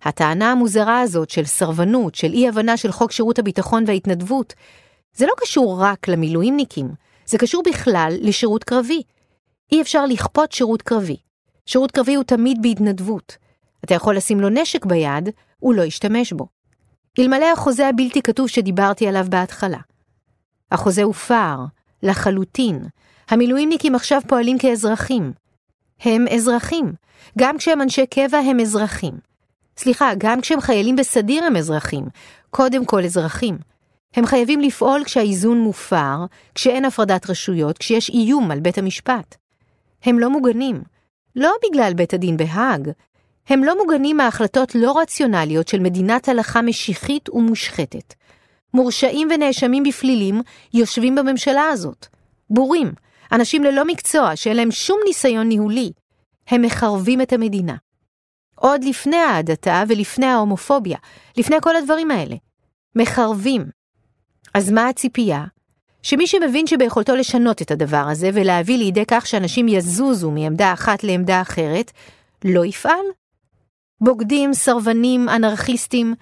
הטענה 0.03 0.53
המוזרה 0.53 1.01
הזאת 1.01 1.31
של 1.31 1.45
סרבנות, 1.45 2.15
של 2.15 2.33
אי-הבנה 2.33 2.77
של 2.77 2.93
חוק 2.93 3.13
שירות 3.13 3.39
הביטחון 3.39 3.85
וההתנדבות, 3.87 4.55
זה 5.15 5.27
לא 5.27 5.33
קשור 5.37 5.83
רק 5.83 6.09
למילואימניקים, 6.09 6.89
זה 7.27 7.39
קשור 7.39 7.63
בכלל 7.67 8.13
לשירות 8.21 8.65
קרבי. 8.65 9.03
אי 9.73 9.83
אפשר 9.83 10.07
לכפות 10.07 10.53
שירות 10.53 10.83
קרבי. 10.83 11.17
שירות 11.67 11.91
קרבי 11.91 12.15
הוא 12.15 12.25
תמיד 12.25 12.63
בהתנדבות. 12.63 13.37
אתה 13.85 13.95
יכול 13.95 14.17
לשים 14.17 14.41
לו 14.41 14.49
נשק 14.49 14.87
ביד, 14.87 15.29
הוא 15.59 15.75
לא 15.75 15.83
ישתמש 15.83 16.33
בו. 16.33 16.47
אלמלא 17.19 17.53
החוזה 17.53 17.89
הבלתי 17.89 18.23
כתוב 18.23 18.49
שדיברתי 18.49 19.09
עליו 19.09 19.27
בהתחלה. 19.29 19.79
החוזה 20.73 21.03
הופר, 21.03 21.57
לחלוטין. 22.03 22.85
המילואימניקים 23.29 23.95
עכשיו 23.95 24.21
פועלים 24.29 24.59
כאזרחים. 24.59 25.33
הם 26.05 26.25
אזרחים. 26.35 26.93
גם 27.39 27.59
כשהם 27.59 27.83
אנשי 27.83 28.07
קבע 28.07 28.39
הם 28.39 28.61
אזרחים. 28.61 29.15
סליחה, 29.77 30.13
גם 30.19 30.41
כשהם 30.41 30.61
חיילים 30.61 30.97
בסדיר 30.97 31.45
הם 31.45 31.57
אזרחים. 31.57 32.05
קודם 32.51 32.85
כל 32.85 33.05
אזרחים. 33.05 33.59
הם 34.15 34.27
חייבים 34.27 34.61
לפעול 34.61 35.05
כשהאיזון 35.05 35.61
מופר, 35.61 36.25
כשאין 36.55 36.85
הפרדת 36.85 37.31
רשויות, 37.31 37.79
כשיש 37.79 38.11
איום 38.11 38.51
על 38.51 38.61
בית 38.61 38.79
המשפט. 38.79 39.37
הם 40.05 40.19
לא 40.19 40.31
מוגנים. 40.31 40.83
לא 41.37 41.53
בגלל 41.69 41.95
בית 41.95 42.15
הדין 42.15 42.37
בהאג. 42.37 42.91
הם 43.49 43.65
לא 43.65 43.79
מוגנים 43.79 44.17
מהחלטות 44.17 44.75
לא 44.75 44.99
רציונליות 44.99 45.69
של 45.69 45.81
מדינת 45.81 46.29
הלכה 46.29 46.63
משיחית 46.63 47.29
ומושחתת. 47.29 48.15
מורשעים 48.75 49.29
ונאשמים 49.35 49.83
בפלילים 49.83 50.43
יושבים 50.75 51.15
בממשלה 51.15 51.69
הזאת. 51.69 52.07
בורים, 52.51 52.93
אנשים 53.33 53.65
ללא 53.65 53.85
מקצוע 53.85 54.37
שאין 54.37 54.57
להם 54.57 54.71
שום 54.71 55.01
ניסיון 55.07 55.49
ניהולי. 55.49 55.93
הם 56.49 56.63
מחרבים 56.63 57.21
את 57.21 57.33
המדינה. 57.33 57.75
עוד 58.55 58.85
לפני 58.85 59.17
ההדתה 59.17 59.83
ולפני 59.89 60.27
ההומופוביה, 60.27 60.99
לפני 61.37 61.57
כל 61.61 61.77
הדברים 61.77 62.11
האלה. 62.11 62.37
מחרבים. 62.97 63.65
אז 64.55 64.71
מה 64.71 64.89
הציפייה? 64.89 65.45
שמי 66.03 66.27
שמבין 66.27 66.67
שביכולתו 66.67 67.17
לשנות 67.17 67.63
את 67.63 67.71
הדבר 67.71 68.07
הזה 68.11 68.31
ולהביא 68.35 68.79
לידי 68.79 69.05
כך 69.09 69.27
שאנשים 69.27 69.69
יזוזו 69.69 70.31
מעמדה 70.31 70.73
אחת 70.73 71.05
לעמדה 71.05 71.43
אחרת, 71.43 71.91
לא 72.45 72.65
יפעל? 72.65 73.07
בוגדים, 74.01 74.55
סרבנים, 74.55 75.29
אנרכיסטים, 75.29 76.15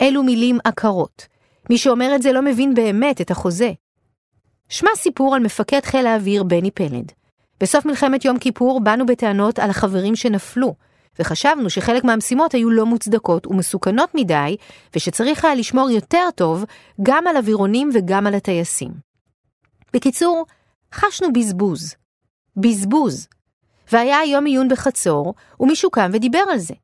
אלו 0.00 0.22
מילים 0.22 0.58
עקרות. 0.64 1.26
מי 1.70 1.78
שאומר 1.78 2.14
את 2.14 2.22
זה 2.22 2.32
לא 2.32 2.42
מבין 2.42 2.74
באמת 2.74 3.20
את 3.20 3.30
החוזה. 3.30 3.72
שמע 4.68 4.90
סיפור 4.96 5.34
על 5.34 5.42
מפקד 5.42 5.80
חיל 5.84 6.06
האוויר 6.06 6.42
בני 6.42 6.70
פלד. 6.70 7.12
בסוף 7.60 7.84
מלחמת 7.86 8.24
יום 8.24 8.38
כיפור 8.38 8.80
באנו 8.80 9.06
בטענות 9.06 9.58
על 9.58 9.70
החברים 9.70 10.16
שנפלו, 10.16 10.74
וחשבנו 11.18 11.70
שחלק 11.70 12.04
מהמשימות 12.04 12.54
היו 12.54 12.70
לא 12.70 12.86
מוצדקות 12.86 13.46
ומסוכנות 13.46 14.14
מדי, 14.14 14.56
ושצריך 14.96 15.44
היה 15.44 15.54
לשמור 15.54 15.90
יותר 15.90 16.28
טוב 16.34 16.64
גם 17.02 17.26
על 17.26 17.36
אווירונים 17.36 17.90
וגם 17.94 18.26
על 18.26 18.34
הטייסים. 18.34 18.92
בקיצור, 19.94 20.46
חשנו 20.94 21.32
בזבוז. 21.32 21.94
בזבוז. 22.56 23.28
והיה 23.92 24.24
יום 24.24 24.44
עיון 24.44 24.68
בחצור, 24.68 25.34
ומישהו 25.60 25.90
קם 25.90 26.10
ודיבר 26.14 26.42
על 26.52 26.58
זה. 26.58 26.74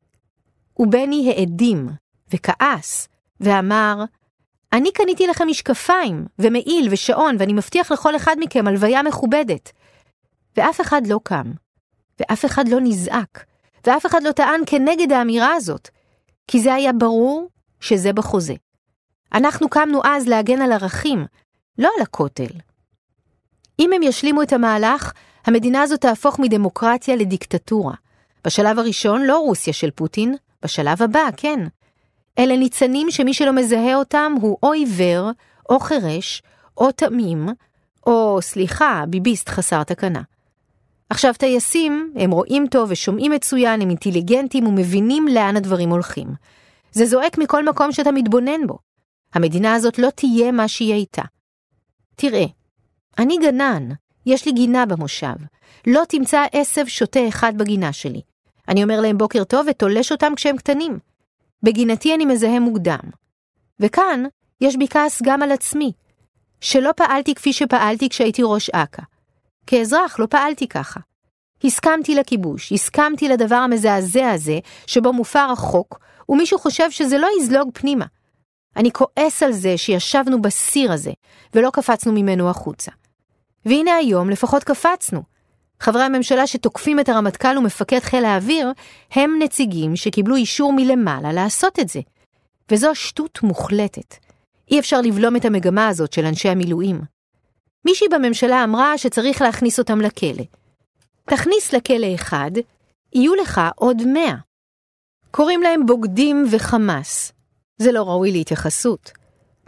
ובני 0.79 1.33
העדים, 1.35 1.89
וכעס, 2.33 3.07
ואמר, 3.39 4.03
אני 4.75 4.91
קניתי 4.91 5.27
לכם 5.27 5.47
משקפיים, 5.47 6.25
ומעיל 6.39 6.87
ושעון, 6.91 7.35
ואני 7.39 7.53
מבטיח 7.53 7.91
לכל 7.91 8.15
אחד 8.15 8.35
מכם 8.39 8.67
הלוויה 8.67 9.03
מכובדת. 9.03 9.71
ואף 10.57 10.81
אחד 10.81 11.07
לא 11.07 11.19
קם, 11.23 11.51
ואף 12.19 12.45
אחד 12.45 12.67
לא 12.67 12.79
נזעק, 12.81 13.45
ואף 13.87 14.05
אחד 14.05 14.23
לא 14.23 14.31
טען 14.31 14.61
כנגד 14.65 15.11
האמירה 15.11 15.53
הזאת, 15.53 15.89
כי 16.47 16.59
זה 16.59 16.73
היה 16.73 16.93
ברור 16.93 17.49
שזה 17.79 18.13
בחוזה. 18.13 18.53
אנחנו 19.33 19.69
קמנו 19.69 20.01
אז 20.03 20.27
להגן 20.27 20.61
על 20.61 20.71
ערכים, 20.71 21.25
לא 21.77 21.89
על 21.97 22.03
הכותל. 22.03 22.51
אם 23.79 23.93
הם 23.93 24.03
ישלימו 24.03 24.41
את 24.41 24.53
המהלך, 24.53 25.13
המדינה 25.45 25.81
הזאת 25.81 26.01
תהפוך 26.01 26.39
מדמוקרטיה 26.39 27.15
לדיקטטורה. 27.15 27.93
בשלב 28.45 28.79
הראשון 28.79 29.21
לא 29.21 29.37
רוסיה 29.37 29.73
של 29.73 29.91
פוטין, 29.91 30.35
בשלב 30.63 31.01
הבא, 31.01 31.29
כן. 31.37 31.59
אלה 32.39 32.57
ניצנים 32.57 33.11
שמי 33.11 33.33
שלא 33.33 33.53
מזהה 33.53 33.95
אותם 33.95 34.33
הוא 34.41 34.57
או 34.63 34.71
עיוור, 34.71 35.31
או 35.69 35.79
חירש, 35.79 36.43
או 36.77 36.91
תמים, 36.91 37.49
או, 38.07 38.37
סליחה, 38.41 39.03
ביביסט 39.09 39.49
חסר 39.49 39.83
תקנה. 39.83 40.21
עכשיו 41.09 41.33
טייסים, 41.37 42.13
הם 42.15 42.31
רואים 42.31 42.67
טוב 42.67 42.91
ושומעים 42.91 43.31
מצוין, 43.31 43.81
הם 43.81 43.89
אינטליגנטים 43.89 44.67
ומבינים 44.67 45.27
לאן 45.27 45.57
הדברים 45.57 45.89
הולכים. 45.89 46.27
זה 46.91 47.05
זועק 47.05 47.37
מכל 47.37 47.65
מקום 47.65 47.91
שאתה 47.91 48.11
מתבונן 48.11 48.67
בו. 48.67 48.77
המדינה 49.33 49.73
הזאת 49.73 49.99
לא 49.99 50.09
תהיה 50.09 50.51
מה 50.51 50.67
שהיא 50.67 50.93
הייתה. 50.93 51.21
תראה, 52.15 52.45
אני 53.17 53.37
גנן, 53.37 53.89
יש 54.25 54.45
לי 54.45 54.51
גינה 54.51 54.85
במושב. 54.85 55.35
לא 55.87 56.01
תמצא 56.09 56.45
עשב 56.51 56.87
שוטה 56.87 57.27
אחד 57.27 57.57
בגינה 57.57 57.93
שלי. 57.93 58.21
אני 58.67 58.83
אומר 58.83 59.01
להם 59.01 59.17
בוקר 59.17 59.43
טוב 59.43 59.67
ותולש 59.69 60.11
אותם 60.11 60.33
כשהם 60.35 60.57
קטנים. 60.57 60.99
בגינתי 61.65 62.15
אני 62.15 62.25
מזהה 62.25 62.59
מוקדם. 62.59 62.99
וכאן 63.79 64.23
יש 64.61 64.75
בי 64.77 64.87
כעס 64.87 65.21
גם 65.21 65.41
על 65.41 65.51
עצמי, 65.51 65.91
שלא 66.61 66.91
פעלתי 66.95 67.35
כפי 67.35 67.53
שפעלתי 67.53 68.09
כשהייתי 68.09 68.41
ראש 68.45 68.69
אכ"א. 68.69 69.01
כאזרח 69.67 70.19
לא 70.19 70.25
פעלתי 70.25 70.67
ככה. 70.67 70.99
הסכמתי 71.63 72.15
לכיבוש, 72.15 72.71
הסכמתי 72.71 73.27
לדבר 73.27 73.55
המזעזע 73.55 74.31
הזה, 74.31 74.59
שבו 74.87 75.13
מופר 75.13 75.47
החוק, 75.51 75.99
ומישהו 76.29 76.59
חושב 76.59 76.91
שזה 76.91 77.17
לא 77.17 77.27
יזלוג 77.39 77.69
פנימה. 77.73 78.05
אני 78.75 78.91
כועס 78.91 79.43
על 79.43 79.51
זה 79.51 79.77
שישבנו 79.77 80.41
בסיר 80.41 80.91
הזה, 80.91 81.11
ולא 81.53 81.69
קפצנו 81.73 82.11
ממנו 82.11 82.49
החוצה. 82.49 82.91
והנה 83.65 83.95
היום 83.95 84.29
לפחות 84.29 84.63
קפצנו. 84.63 85.34
חברי 85.79 86.03
הממשלה 86.03 86.47
שתוקפים 86.47 86.99
את 86.99 87.09
הרמטכ"ל 87.09 87.57
ומפקד 87.57 87.99
חיל 87.99 88.25
האוויר, 88.25 88.71
הם 89.11 89.39
נציגים 89.39 89.95
שקיבלו 89.95 90.35
אישור 90.35 90.73
מלמעלה 90.73 91.33
לעשות 91.33 91.79
את 91.79 91.89
זה. 91.89 91.99
וזו 92.71 92.95
שטות 92.95 93.43
מוחלטת. 93.43 94.15
אי 94.71 94.79
אפשר 94.79 95.01
לבלום 95.01 95.35
את 95.35 95.45
המגמה 95.45 95.87
הזאת 95.87 96.13
של 96.13 96.25
אנשי 96.25 96.49
המילואים. 96.49 97.01
מישהי 97.85 98.07
בממשלה 98.07 98.63
אמרה 98.63 98.97
שצריך 98.97 99.41
להכניס 99.41 99.79
אותם 99.79 100.01
לכלא. 100.01 100.43
תכניס 101.25 101.73
לכלא 101.73 102.15
אחד, 102.15 102.51
יהיו 103.13 103.35
לך 103.35 103.61
עוד 103.75 104.05
מאה. 104.05 104.35
קוראים 105.31 105.61
להם 105.61 105.85
בוגדים 105.85 106.45
וחמאס. 106.51 107.31
זה 107.77 107.91
לא 107.91 108.03
ראוי 108.03 108.31
להתייחסות. 108.31 109.11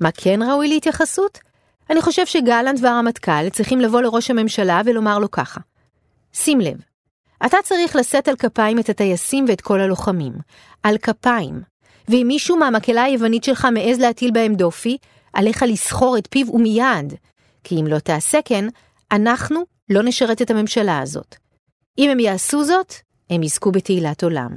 מה 0.02 0.10
כן 0.12 0.40
ראוי 0.42 0.68
להתייחסות? 0.68 1.40
אני 1.90 2.02
חושב 2.02 2.26
שגלנט 2.26 2.80
והרמטכ"ל 2.82 3.50
צריכים 3.50 3.80
לבוא 3.80 4.02
לראש 4.02 4.32
הממשלה 4.32 4.82
ולומר 4.86 5.20
לו 5.20 5.32
ככה: 5.32 5.60
שים 6.38 6.62
לב, 6.62 6.78
אתה 7.46 7.58
צריך 7.64 7.96
לשאת 7.96 8.28
על 8.28 8.36
כפיים 8.36 8.80
את 8.80 8.90
הטייסים 8.90 9.46
ואת 9.48 9.62
כל 9.62 9.80
הלוחמים. 9.80 10.34
על 10.84 10.98
כפיים. 10.98 11.62
ואם 12.08 12.26
מישהו 12.28 12.58
מהמקהלה 12.58 13.04
היוונית 13.04 13.44
שלך 13.44 13.68
מעז 13.74 14.00
להטיל 14.00 14.32
בהם 14.32 14.56
דופי, 14.56 14.98
עליך 15.34 15.64
לסחור 15.68 16.18
את 16.18 16.28
פיו 16.32 16.52
ומיד. 16.54 17.14
כי 17.64 17.82
אם 17.82 17.88
לא 17.88 18.00
תעשה 18.00 18.40
כן, 18.46 18.68
אנחנו 19.12 19.64
לא 19.90 20.04
נשרת 20.04 20.42
את 20.42 20.52
הממשלה 20.52 21.00
הזאת. 21.00 21.36
אם 21.98 22.10
הם 22.10 22.20
יעשו 22.20 22.64
זאת, 22.64 22.94
הם 23.30 23.44
יזכו 23.44 23.72
בתהילת 23.72 24.24
עולם. 24.24 24.52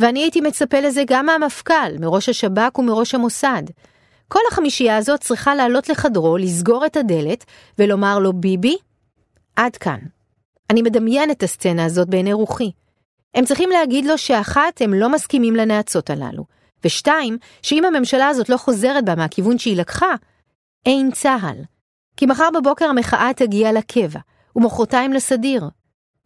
ואני 0.00 0.20
הייתי 0.20 0.40
מצפה 0.40 0.80
לזה 0.80 1.02
גם 1.06 1.26
מהמפכ"ל, 1.26 1.98
מראש 2.00 2.28
השב"כ 2.28 2.78
ומראש 2.78 3.14
המוסד. 3.14 3.62
כל 4.28 4.40
החמישייה 4.50 4.96
הזאת 4.96 5.20
צריכה 5.20 5.54
לעלות 5.54 5.88
לחדרו, 5.88 6.36
לסגור 6.36 6.86
את 6.86 6.96
הדלת 6.96 7.44
ולומר 7.78 8.18
לו, 8.18 8.32
ביבי, 8.32 8.76
עד 9.56 9.76
כאן. 9.76 9.98
אני 10.70 10.82
מדמיין 10.82 11.30
את 11.30 11.42
הסצנה 11.42 11.84
הזאת 11.84 12.08
בעיני 12.08 12.32
רוחי. 12.32 12.70
הם 13.34 13.44
צריכים 13.44 13.70
להגיד 13.70 14.04
לו 14.04 14.18
שאחת, 14.18 14.80
הם 14.82 14.94
לא 14.94 15.08
מסכימים 15.08 15.56
לנאצות 15.56 16.10
הללו. 16.10 16.44
ושתיים, 16.84 17.38
שאם 17.62 17.84
הממשלה 17.84 18.28
הזאת 18.28 18.48
לא 18.48 18.56
חוזרת 18.56 19.04
בה 19.04 19.14
מהכיוון 19.14 19.58
שהיא 19.58 19.76
לקחה, 19.76 20.14
אין 20.86 21.10
צה"ל. 21.10 21.56
כי 22.16 22.26
מחר 22.26 22.48
בבוקר 22.54 22.84
המחאה 22.84 23.30
תגיע 23.36 23.72
לקבע, 23.72 24.20
ומחרתיים 24.56 25.12
לסדיר. 25.12 25.68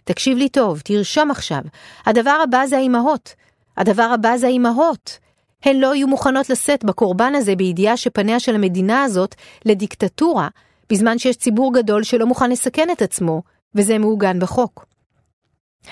תקשיב 0.05 0.39
לי 0.39 0.49
טוב, 0.49 0.81
תרשום 0.85 1.31
עכשיו. 1.31 1.61
הדבר 2.07 2.39
הבא 2.43 2.67
זה 2.67 2.77
האימהות. 2.77 3.35
הדבר 3.77 4.11
הבא 4.15 4.37
זה 4.37 4.47
האימהות. 4.47 5.19
הן 5.65 5.77
לא 5.77 5.95
יהיו 5.95 6.09
מוכנות 6.09 6.51
לשאת 6.51 6.85
בקורבן 6.85 7.35
הזה 7.35 7.57
בידיעה 7.57 7.97
שפניה 7.97 8.41
של 8.41 8.55
המדינה 8.55 9.03
הזאת 9.03 9.35
לדיקטטורה, 9.65 10.49
בזמן 10.91 11.19
שיש 11.19 11.37
ציבור 11.37 11.75
גדול 11.75 12.03
שלא 12.03 12.27
מוכן 12.27 12.51
לסכן 12.51 12.89
את 12.93 13.03
עצמו, 13.03 13.43
וזה 13.75 13.99
מעוגן 13.99 14.41
בחוק. 14.41 14.87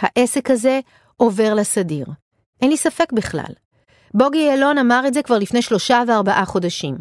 העסק 0.00 0.50
הזה 0.50 0.80
עובר 1.16 1.54
לסדיר. 1.54 2.06
אין 2.62 2.70
לי 2.70 2.76
ספק 2.76 3.12
בכלל. 3.12 3.52
בוגי 4.14 4.38
יעלון 4.38 4.78
אמר 4.78 5.04
את 5.06 5.14
זה 5.14 5.22
כבר 5.22 5.38
לפני 5.38 5.62
שלושה 5.62 6.02
וארבעה 6.06 6.44
חודשים. 6.44 6.96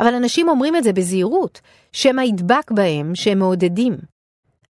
אבל 0.00 0.14
אנשים 0.14 0.48
אומרים 0.48 0.76
את 0.76 0.84
זה 0.84 0.92
בזהירות, 0.92 1.60
שמא 1.92 2.20
ידבק 2.20 2.70
בהם 2.70 3.14
שהם 3.14 3.38
מעודדים. 3.38 3.96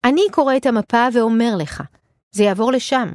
אני 0.05 0.23
קורא 0.31 0.57
את 0.57 0.67
המפה 0.67 1.07
ואומר 1.13 1.57
לך, 1.57 1.83
זה 2.33 2.45
יעבור 2.45 2.73
לשם. 2.73 3.09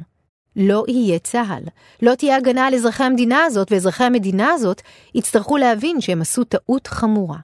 לא 0.56 0.84
יהיה 0.88 1.18
צה"ל. 1.18 1.62
לא 2.02 2.14
תהיה 2.14 2.36
הגנה 2.36 2.66
על 2.66 2.74
אזרחי 2.74 3.04
המדינה 3.04 3.44
הזאת, 3.44 3.72
ואזרחי 3.72 4.04
המדינה 4.04 4.52
הזאת 4.52 4.82
יצטרכו 5.14 5.56
להבין 5.56 6.00
שהם 6.00 6.20
עשו 6.20 6.44
טעות 6.44 6.86
חמורה. 6.86 7.38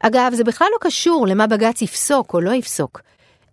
אגב, 0.00 0.32
זה 0.34 0.44
בכלל 0.44 0.68
לא 0.72 0.78
קשור 0.80 1.26
למה 1.26 1.46
בג"ץ 1.46 1.82
יפסוק 1.82 2.34
או 2.34 2.40
לא 2.40 2.50
יפסוק. 2.50 3.00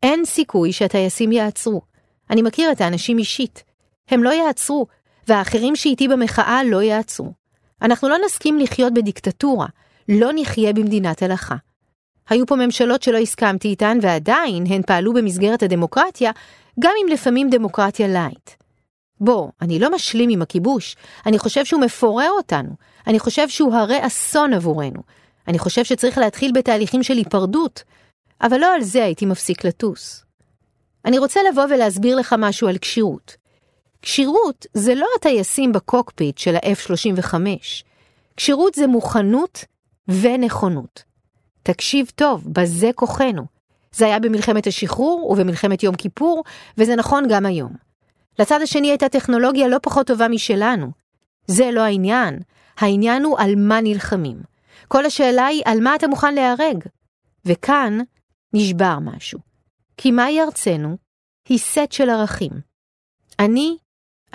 אין 0.04 0.26
סיכוי 0.26 0.72
שהטייסים 0.72 1.32
יעצרו. 1.32 1.82
אני 2.30 2.42
מכיר 2.42 2.72
את 2.72 2.82
האנשים 2.82 3.18
אישית. 3.18 3.64
הם 4.10 4.24
לא 4.24 4.30
יעצרו, 4.30 4.86
והאחרים 5.28 5.76
שאיתי 5.76 6.08
במחאה 6.08 6.64
לא 6.64 6.82
יעצרו. 6.82 7.34
אנחנו 7.82 8.10
לא 8.10 8.18
נסכים 8.26 8.60
לחיות 8.60 8.94
בדיקטטורה, 8.94 9.68
לא 10.10 10.30
נחיה 10.36 10.74
במדינת 10.74 11.22
הלכה. 11.22 11.56
היו 12.30 12.46
פה 12.46 12.56
ממשלות 12.56 13.04
שלא 13.04 13.18
הסכמתי 13.18 13.68
איתן, 13.68 13.98
ועדיין 14.02 14.64
הן 14.68 14.82
פעלו 14.82 15.14
במסגרת 15.14 15.64
הדמוקרטיה, 15.64 16.32
גם 16.80 16.92
אם 17.04 17.08
לפעמים 17.12 17.50
דמוקרטיה 17.50 18.08
light. 18.08 18.50
בוא, 19.20 19.50
אני 19.62 19.80
לא 19.80 19.96
משלים 19.96 20.30
עם 20.30 20.42
הכיבוש, 20.42 20.96
אני 21.26 21.40
חושב 21.40 21.66
שהוא 21.66 21.82
מפורר 21.82 22.30
אותנו, 22.30 22.70
אני 23.08 23.20
חושב 23.20 23.50
שהוא 23.50 23.74
הרי 23.74 24.08
אסון 24.08 24.54
עבורנו, 24.54 25.02
אני 25.48 25.60
חושב 25.60 25.84
שצריך 25.84 26.18
להתחיל 26.18 26.52
בתהליכים 26.52 27.04
של 27.04 27.18
היפרדות, 27.18 27.84
אבל 28.42 28.58
לא 28.58 28.74
על 28.76 28.82
זה 28.82 29.04
הייתי 29.04 29.26
מפסיק 29.26 29.66
לטוס. 29.66 30.26
אני 31.06 31.18
רוצה 31.18 31.40
לבוא 31.50 31.64
ולהסביר 31.64 32.16
לך 32.16 32.36
משהו 32.38 32.68
על 32.68 32.78
כשירות. 32.78 33.36
כשירות 34.02 34.66
זה 34.74 34.96
לא 34.96 35.08
הטייסים 35.18 35.72
בקוקפיט 35.72 36.38
של 36.38 36.56
ה-F-35. 36.56 37.34
כשירות 38.38 38.76
זה 38.76 38.88
מוכנות 38.88 39.66
ונכונות. 40.08 41.04
תקשיב 41.64 42.12
טוב, 42.16 42.44
בזה 42.54 42.90
כוחנו. 42.96 43.44
זה 43.92 44.06
היה 44.06 44.20
במלחמת 44.20 44.68
השחרור 44.68 45.30
ובמלחמת 45.32 45.84
יום 45.84 45.96
כיפור, 45.96 46.44
וזה 46.78 46.96
נכון 46.96 47.24
גם 47.30 47.46
היום. 47.46 47.72
לצד 48.40 48.62
השני 48.62 48.88
הייתה 48.88 49.10
טכנולוגיה 49.10 49.68
לא 49.68 49.78
פחות 49.82 50.08
טובה 50.08 50.28
משלנו. 50.28 50.92
זה 51.48 51.72
לא 51.72 51.82
העניין, 51.82 52.40
העניין 52.78 53.24
הוא 53.24 53.40
על 53.40 53.56
מה 53.56 53.82
נלחמים. 53.82 54.38
כל 54.88 55.06
השאלה 55.06 55.46
היא 55.46 55.62
על 55.66 55.80
מה 55.80 55.96
אתה 55.96 56.08
מוכן 56.08 56.36
להיהרג. 56.36 56.84
וכאן 57.46 58.00
נשבר 58.56 58.98
משהו. 59.02 59.40
כי 59.98 60.12
מהי 60.12 60.42
ארצנו? 60.42 60.98
היא 61.50 61.58
סט 61.58 61.92
של 61.92 62.10
ערכים. 62.10 62.52
אני, 63.40 63.78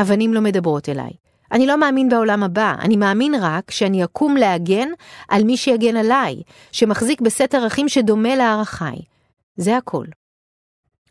אבנים 0.01 0.35
לא 0.35 0.41
מדברות 0.41 0.89
אליי. 0.89 1.11
אני 1.53 1.67
לא 1.67 1.79
מאמין 1.79 2.09
בעולם 2.09 2.43
הבא, 2.43 2.75
אני 2.81 2.97
מאמין 2.97 3.35
רק 3.41 3.71
שאני 3.71 4.05
אקום 4.05 4.37
להגן 4.37 4.89
על 5.29 5.45
מי 5.45 5.57
שיגן 5.57 5.97
עליי, 5.97 6.43
שמחזיק 6.73 7.21
בסט 7.21 7.55
ערכים 7.55 7.89
שדומה 7.89 8.37
לערכיי. 8.37 8.99
זה 9.57 9.77
הכל. 9.77 10.07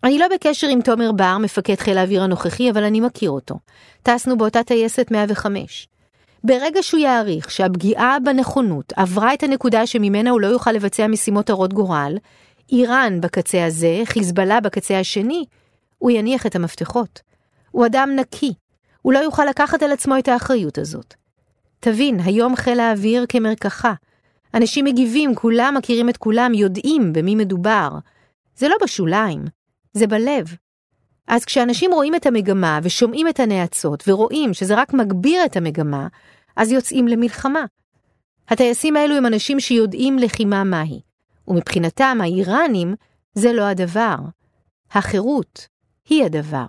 אני 0.04 0.20
לא 0.20 0.28
בקשר 0.34 0.68
עם 0.68 0.82
תומר 0.82 1.12
בר, 1.12 1.38
מפקד 1.38 1.76
חיל 1.76 1.98
האוויר 1.98 2.24
הנוכחי, 2.24 2.72
אבל 2.72 2.84
אני 2.84 3.00
מכיר 3.00 3.32
אותו. 3.32 3.56
טסנו 4.04 4.38
באותה 4.38 4.64
טייסת 4.64 5.12
105. 5.12 5.88
ברגע 6.44 6.84
שהוא 6.84 7.00
יעריך 7.00 7.52
שהפגיעה 7.52 8.18
בנכונות 8.20 8.94
עברה 8.96 9.34
את 9.34 9.44
הנקודה 9.44 9.86
שממנה 9.86 10.30
הוא 10.30 10.42
לא 10.42 10.48
יוכל 10.48 10.72
לבצע 10.72 11.08
משימות 11.08 11.50
הרות 11.50 11.74
גורל, 11.74 12.18
איראן 12.72 13.22
בקצה 13.22 13.66
הזה, 13.66 14.02
חיזבאללה 14.06 14.60
בקצה 14.60 15.00
השני, 15.00 15.46
הוא 15.98 16.12
יניח 16.12 16.46
את 16.46 16.56
המפתחות. 16.56 17.22
הוא 17.72 17.86
אדם 17.86 18.10
נקי, 18.16 18.54
הוא 19.02 19.14
לא 19.14 19.20
יוכל 19.20 19.46
לקחת 19.46 19.84
על 19.84 19.92
עצמו 19.92 20.18
את 20.20 20.28
האחריות 20.28 20.78
הזאת. 20.78 21.14
תבין, 21.80 22.20
היום 22.20 22.56
חיל 22.56 22.80
האוויר 22.80 23.26
כמרקחה. 23.30 23.94
אנשים 24.54 24.86
מגיבים, 24.86 25.36
כולם 25.36 25.74
מכירים 25.78 26.10
את 26.10 26.18
כולם, 26.18 26.54
יודעים 26.54 27.14
במי 27.14 27.36
מדובר. 27.36 27.90
זה 28.56 28.68
לא 28.68 28.76
בשוליים, 28.84 29.46
זה 29.94 30.08
בלב. 30.08 30.56
אז 31.28 31.46
כשאנשים 31.46 31.92
רואים 31.94 32.16
את 32.16 32.26
המגמה 32.26 32.80
ושומעים 32.84 33.28
את 33.28 33.40
הנאצות 33.40 34.04
ורואים 34.08 34.54
שזה 34.54 34.76
רק 34.76 34.94
מגביר 34.94 35.46
את 35.46 35.58
המגמה, 35.58 36.08
אז 36.56 36.72
יוצאים 36.72 37.08
למלחמה. 37.08 37.66
הטייסים 38.50 38.96
האלו 38.96 39.16
הם 39.16 39.26
אנשים 39.26 39.60
שיודעים 39.60 40.20
לחימה 40.20 40.64
מהי, 40.64 41.00
ומבחינתם 41.50 42.18
האיראנים 42.22 42.96
זה 43.34 43.54
לא 43.54 43.64
הדבר. 43.64 44.16
החירות 44.92 45.68
היא 46.10 46.26
הדבר. 46.26 46.66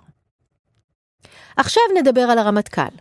עכשיו 1.57 1.83
נדבר 1.97 2.21
על 2.21 2.37
הרמטכ"ל. 2.37 2.95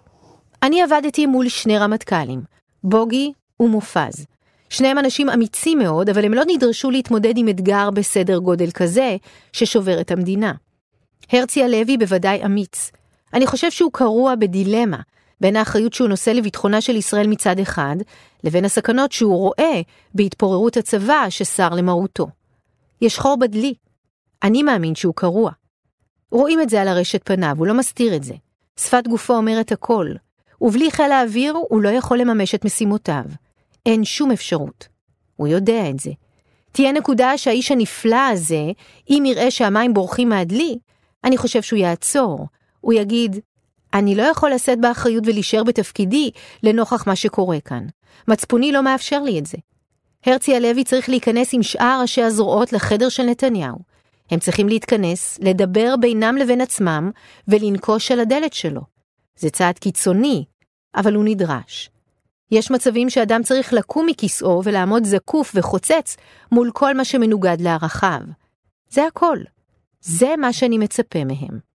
אני 0.63 0.83
עבדתי 0.83 1.27
מול 1.27 1.49
שני 1.49 1.79
רמטכ"לים, 1.79 2.43
בוגי 2.85 3.33
ומופז. 3.61 4.27
שניהם 4.71 4.99
אנשים 4.99 5.31
אמיצים 5.31 5.79
מאוד, 5.79 6.09
אבל 6.09 6.25
הם 6.25 6.35
לא 6.35 6.43
נדרשו 6.47 6.91
להתמודד 6.91 7.37
עם 7.37 7.49
אתגר 7.49 7.91
בסדר 7.91 8.39
גודל 8.39 8.71
כזה, 8.71 9.17
ששובר 9.53 10.01
את 10.01 10.11
המדינה. 10.11 10.53
הרצי 11.33 11.65
הלוי 11.65 11.97
בוודאי 11.99 12.45
אמיץ. 12.45 12.91
אני 13.35 13.47
חושב 13.47 13.71
שהוא 13.71 13.93
קרוע 13.93 14.35
בדילמה, 14.35 15.01
בין 15.41 15.57
האחריות 15.57 15.93
שהוא 15.93 16.09
נושא 16.09 16.31
לביטחונה 16.31 16.81
של 16.81 16.97
ישראל 16.97 17.27
מצד 17.27 17.59
אחד, 17.59 17.97
לבין 18.45 18.65
הסכנות 18.65 19.13
שהוא 19.13 19.37
רואה 19.37 19.81
בהתפוררות 20.15 20.77
הצבא 20.77 21.27
שסר 21.31 21.69
למרותו. 21.69 22.27
יש 23.01 23.19
חור 23.19 23.37
בדלי. 23.37 23.75
אני 24.43 24.63
מאמין 24.63 24.95
שהוא 24.95 25.15
קרוע. 25.15 25.51
רואים 26.31 26.61
את 26.61 26.71
זה 26.71 26.83
על 26.83 26.89
הרשת 26.89 27.21
פניו, 27.25 27.55
הוא 27.59 27.67
לא 27.67 27.75
מסתיר 27.75 28.17
את 28.17 28.25
זה. 28.25 28.35
שפת 28.77 29.09
גופו 29.09 29.35
אומרת 29.37 29.73
הכל, 29.73 30.07
ובלי 30.61 30.91
חיל 30.91 31.13
האוויר 31.13 31.57
הוא 31.69 31.83
לא 31.83 31.89
יכול 31.89 32.19
לממש 32.19 32.55
את 32.55 32.65
משימותיו. 32.65 33.25
אין 33.87 34.05
שום 34.05 34.33
אפשרות. 34.33 34.89
הוא 35.37 35.49
יודע 35.49 35.91
את 35.91 36.01
זה. 36.01 36.11
תהיה 36.73 36.93
נקודה 36.93 37.39
שהאיש 37.39 37.73
הנפלא 37.73 38.29
הזה, 38.33 38.71
אם 39.11 39.25
יראה 39.27 39.51
שהמים 39.51 39.95
בורחים 39.95 40.29
מהדלי, 40.29 40.79
אני 41.25 41.37
חושב 41.37 41.63
שהוא 41.63 41.79
יעצור. 41.79 42.47
הוא 42.81 42.93
יגיד, 42.93 43.37
אני 43.95 44.15
לא 44.15 44.23
יכול 44.23 44.51
לשאת 44.51 44.81
באחריות 44.81 45.27
ולהישאר 45.27 45.65
בתפקידי 45.65 46.31
לנוכח 46.63 47.07
מה 47.07 47.17
שקורה 47.17 47.61
כאן. 47.61 47.87
מצפוני 48.29 48.73
לא 48.73 48.83
מאפשר 48.83 49.23
לי 49.23 49.39
את 49.39 49.47
זה. 49.47 49.59
הרצי 50.27 50.57
הלוי 50.57 50.85
צריך 50.85 51.09
להיכנס 51.09 51.55
עם 51.55 51.63
שאר 51.63 51.99
ראשי 52.03 52.23
הזרועות 52.23 52.73
לחדר 52.73 53.09
של 53.09 53.23
נתניהו. 53.23 53.79
הם 54.31 54.39
צריכים 54.39 54.69
להתכנס, 54.69 55.39
לדבר 55.43 55.95
בינם 56.01 56.37
לבין 56.37 56.61
עצמם 56.61 57.11
ולנקוש 57.49 58.13
על 58.13 58.21
הדלת 58.21 58.53
שלו. 58.53 58.81
זה 59.37 59.51
צעד 59.51 59.79
קיצוני, 59.79 60.45
אבל 60.97 61.15
הוא 61.15 61.25
נדרש. 61.25 61.91
יש 62.51 62.71
מצבים 62.71 63.11
שאדם 63.11 63.43
צריך 63.43 63.73
לקום 63.73 64.07
מכיסאו 64.07 64.61
ולעמוד 64.65 65.05
זקוף 65.05 65.53
וחוצץ 65.55 66.17
מול 66.53 66.71
כל 66.75 66.95
מה 66.95 67.05
שמנוגד 67.05 67.57
לערכיו. 67.61 68.21
זה 68.91 69.07
הכל. 69.07 69.39
זה 70.01 70.35
מה 70.39 70.53
שאני 70.53 70.79
מצפה 70.79 71.25
מהם. 71.25 71.70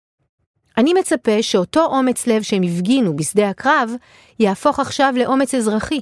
אני 0.77 0.93
מצפה 0.93 1.41
שאותו 1.41 1.85
אומץ 1.85 2.27
לב 2.27 2.41
שהם 2.41 2.63
הפגינו 2.63 3.15
בשדה 3.15 3.49
הקרב, 3.49 3.91
יהפוך 4.39 4.79
עכשיו 4.79 5.13
לאומץ 5.17 5.53
אזרחי. 5.53 6.01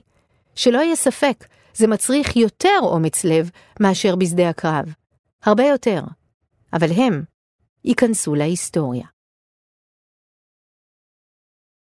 שלא 0.56 0.80
יהיה 0.80 0.96
ספק, 0.96 1.46
זה 1.74 1.88
מצריך 1.88 2.36
יותר 2.36 2.80
אומץ 2.82 3.24
לב 3.24 3.50
מאשר 3.80 4.16
בשדה 4.16 4.50
הקרב. 4.50 4.86
הרבה 5.44 5.64
יותר. 5.64 6.02
אבל 6.74 6.92
הם 6.92 7.24
ייכנסו 7.86 8.36
להיסטוריה. 8.36 9.13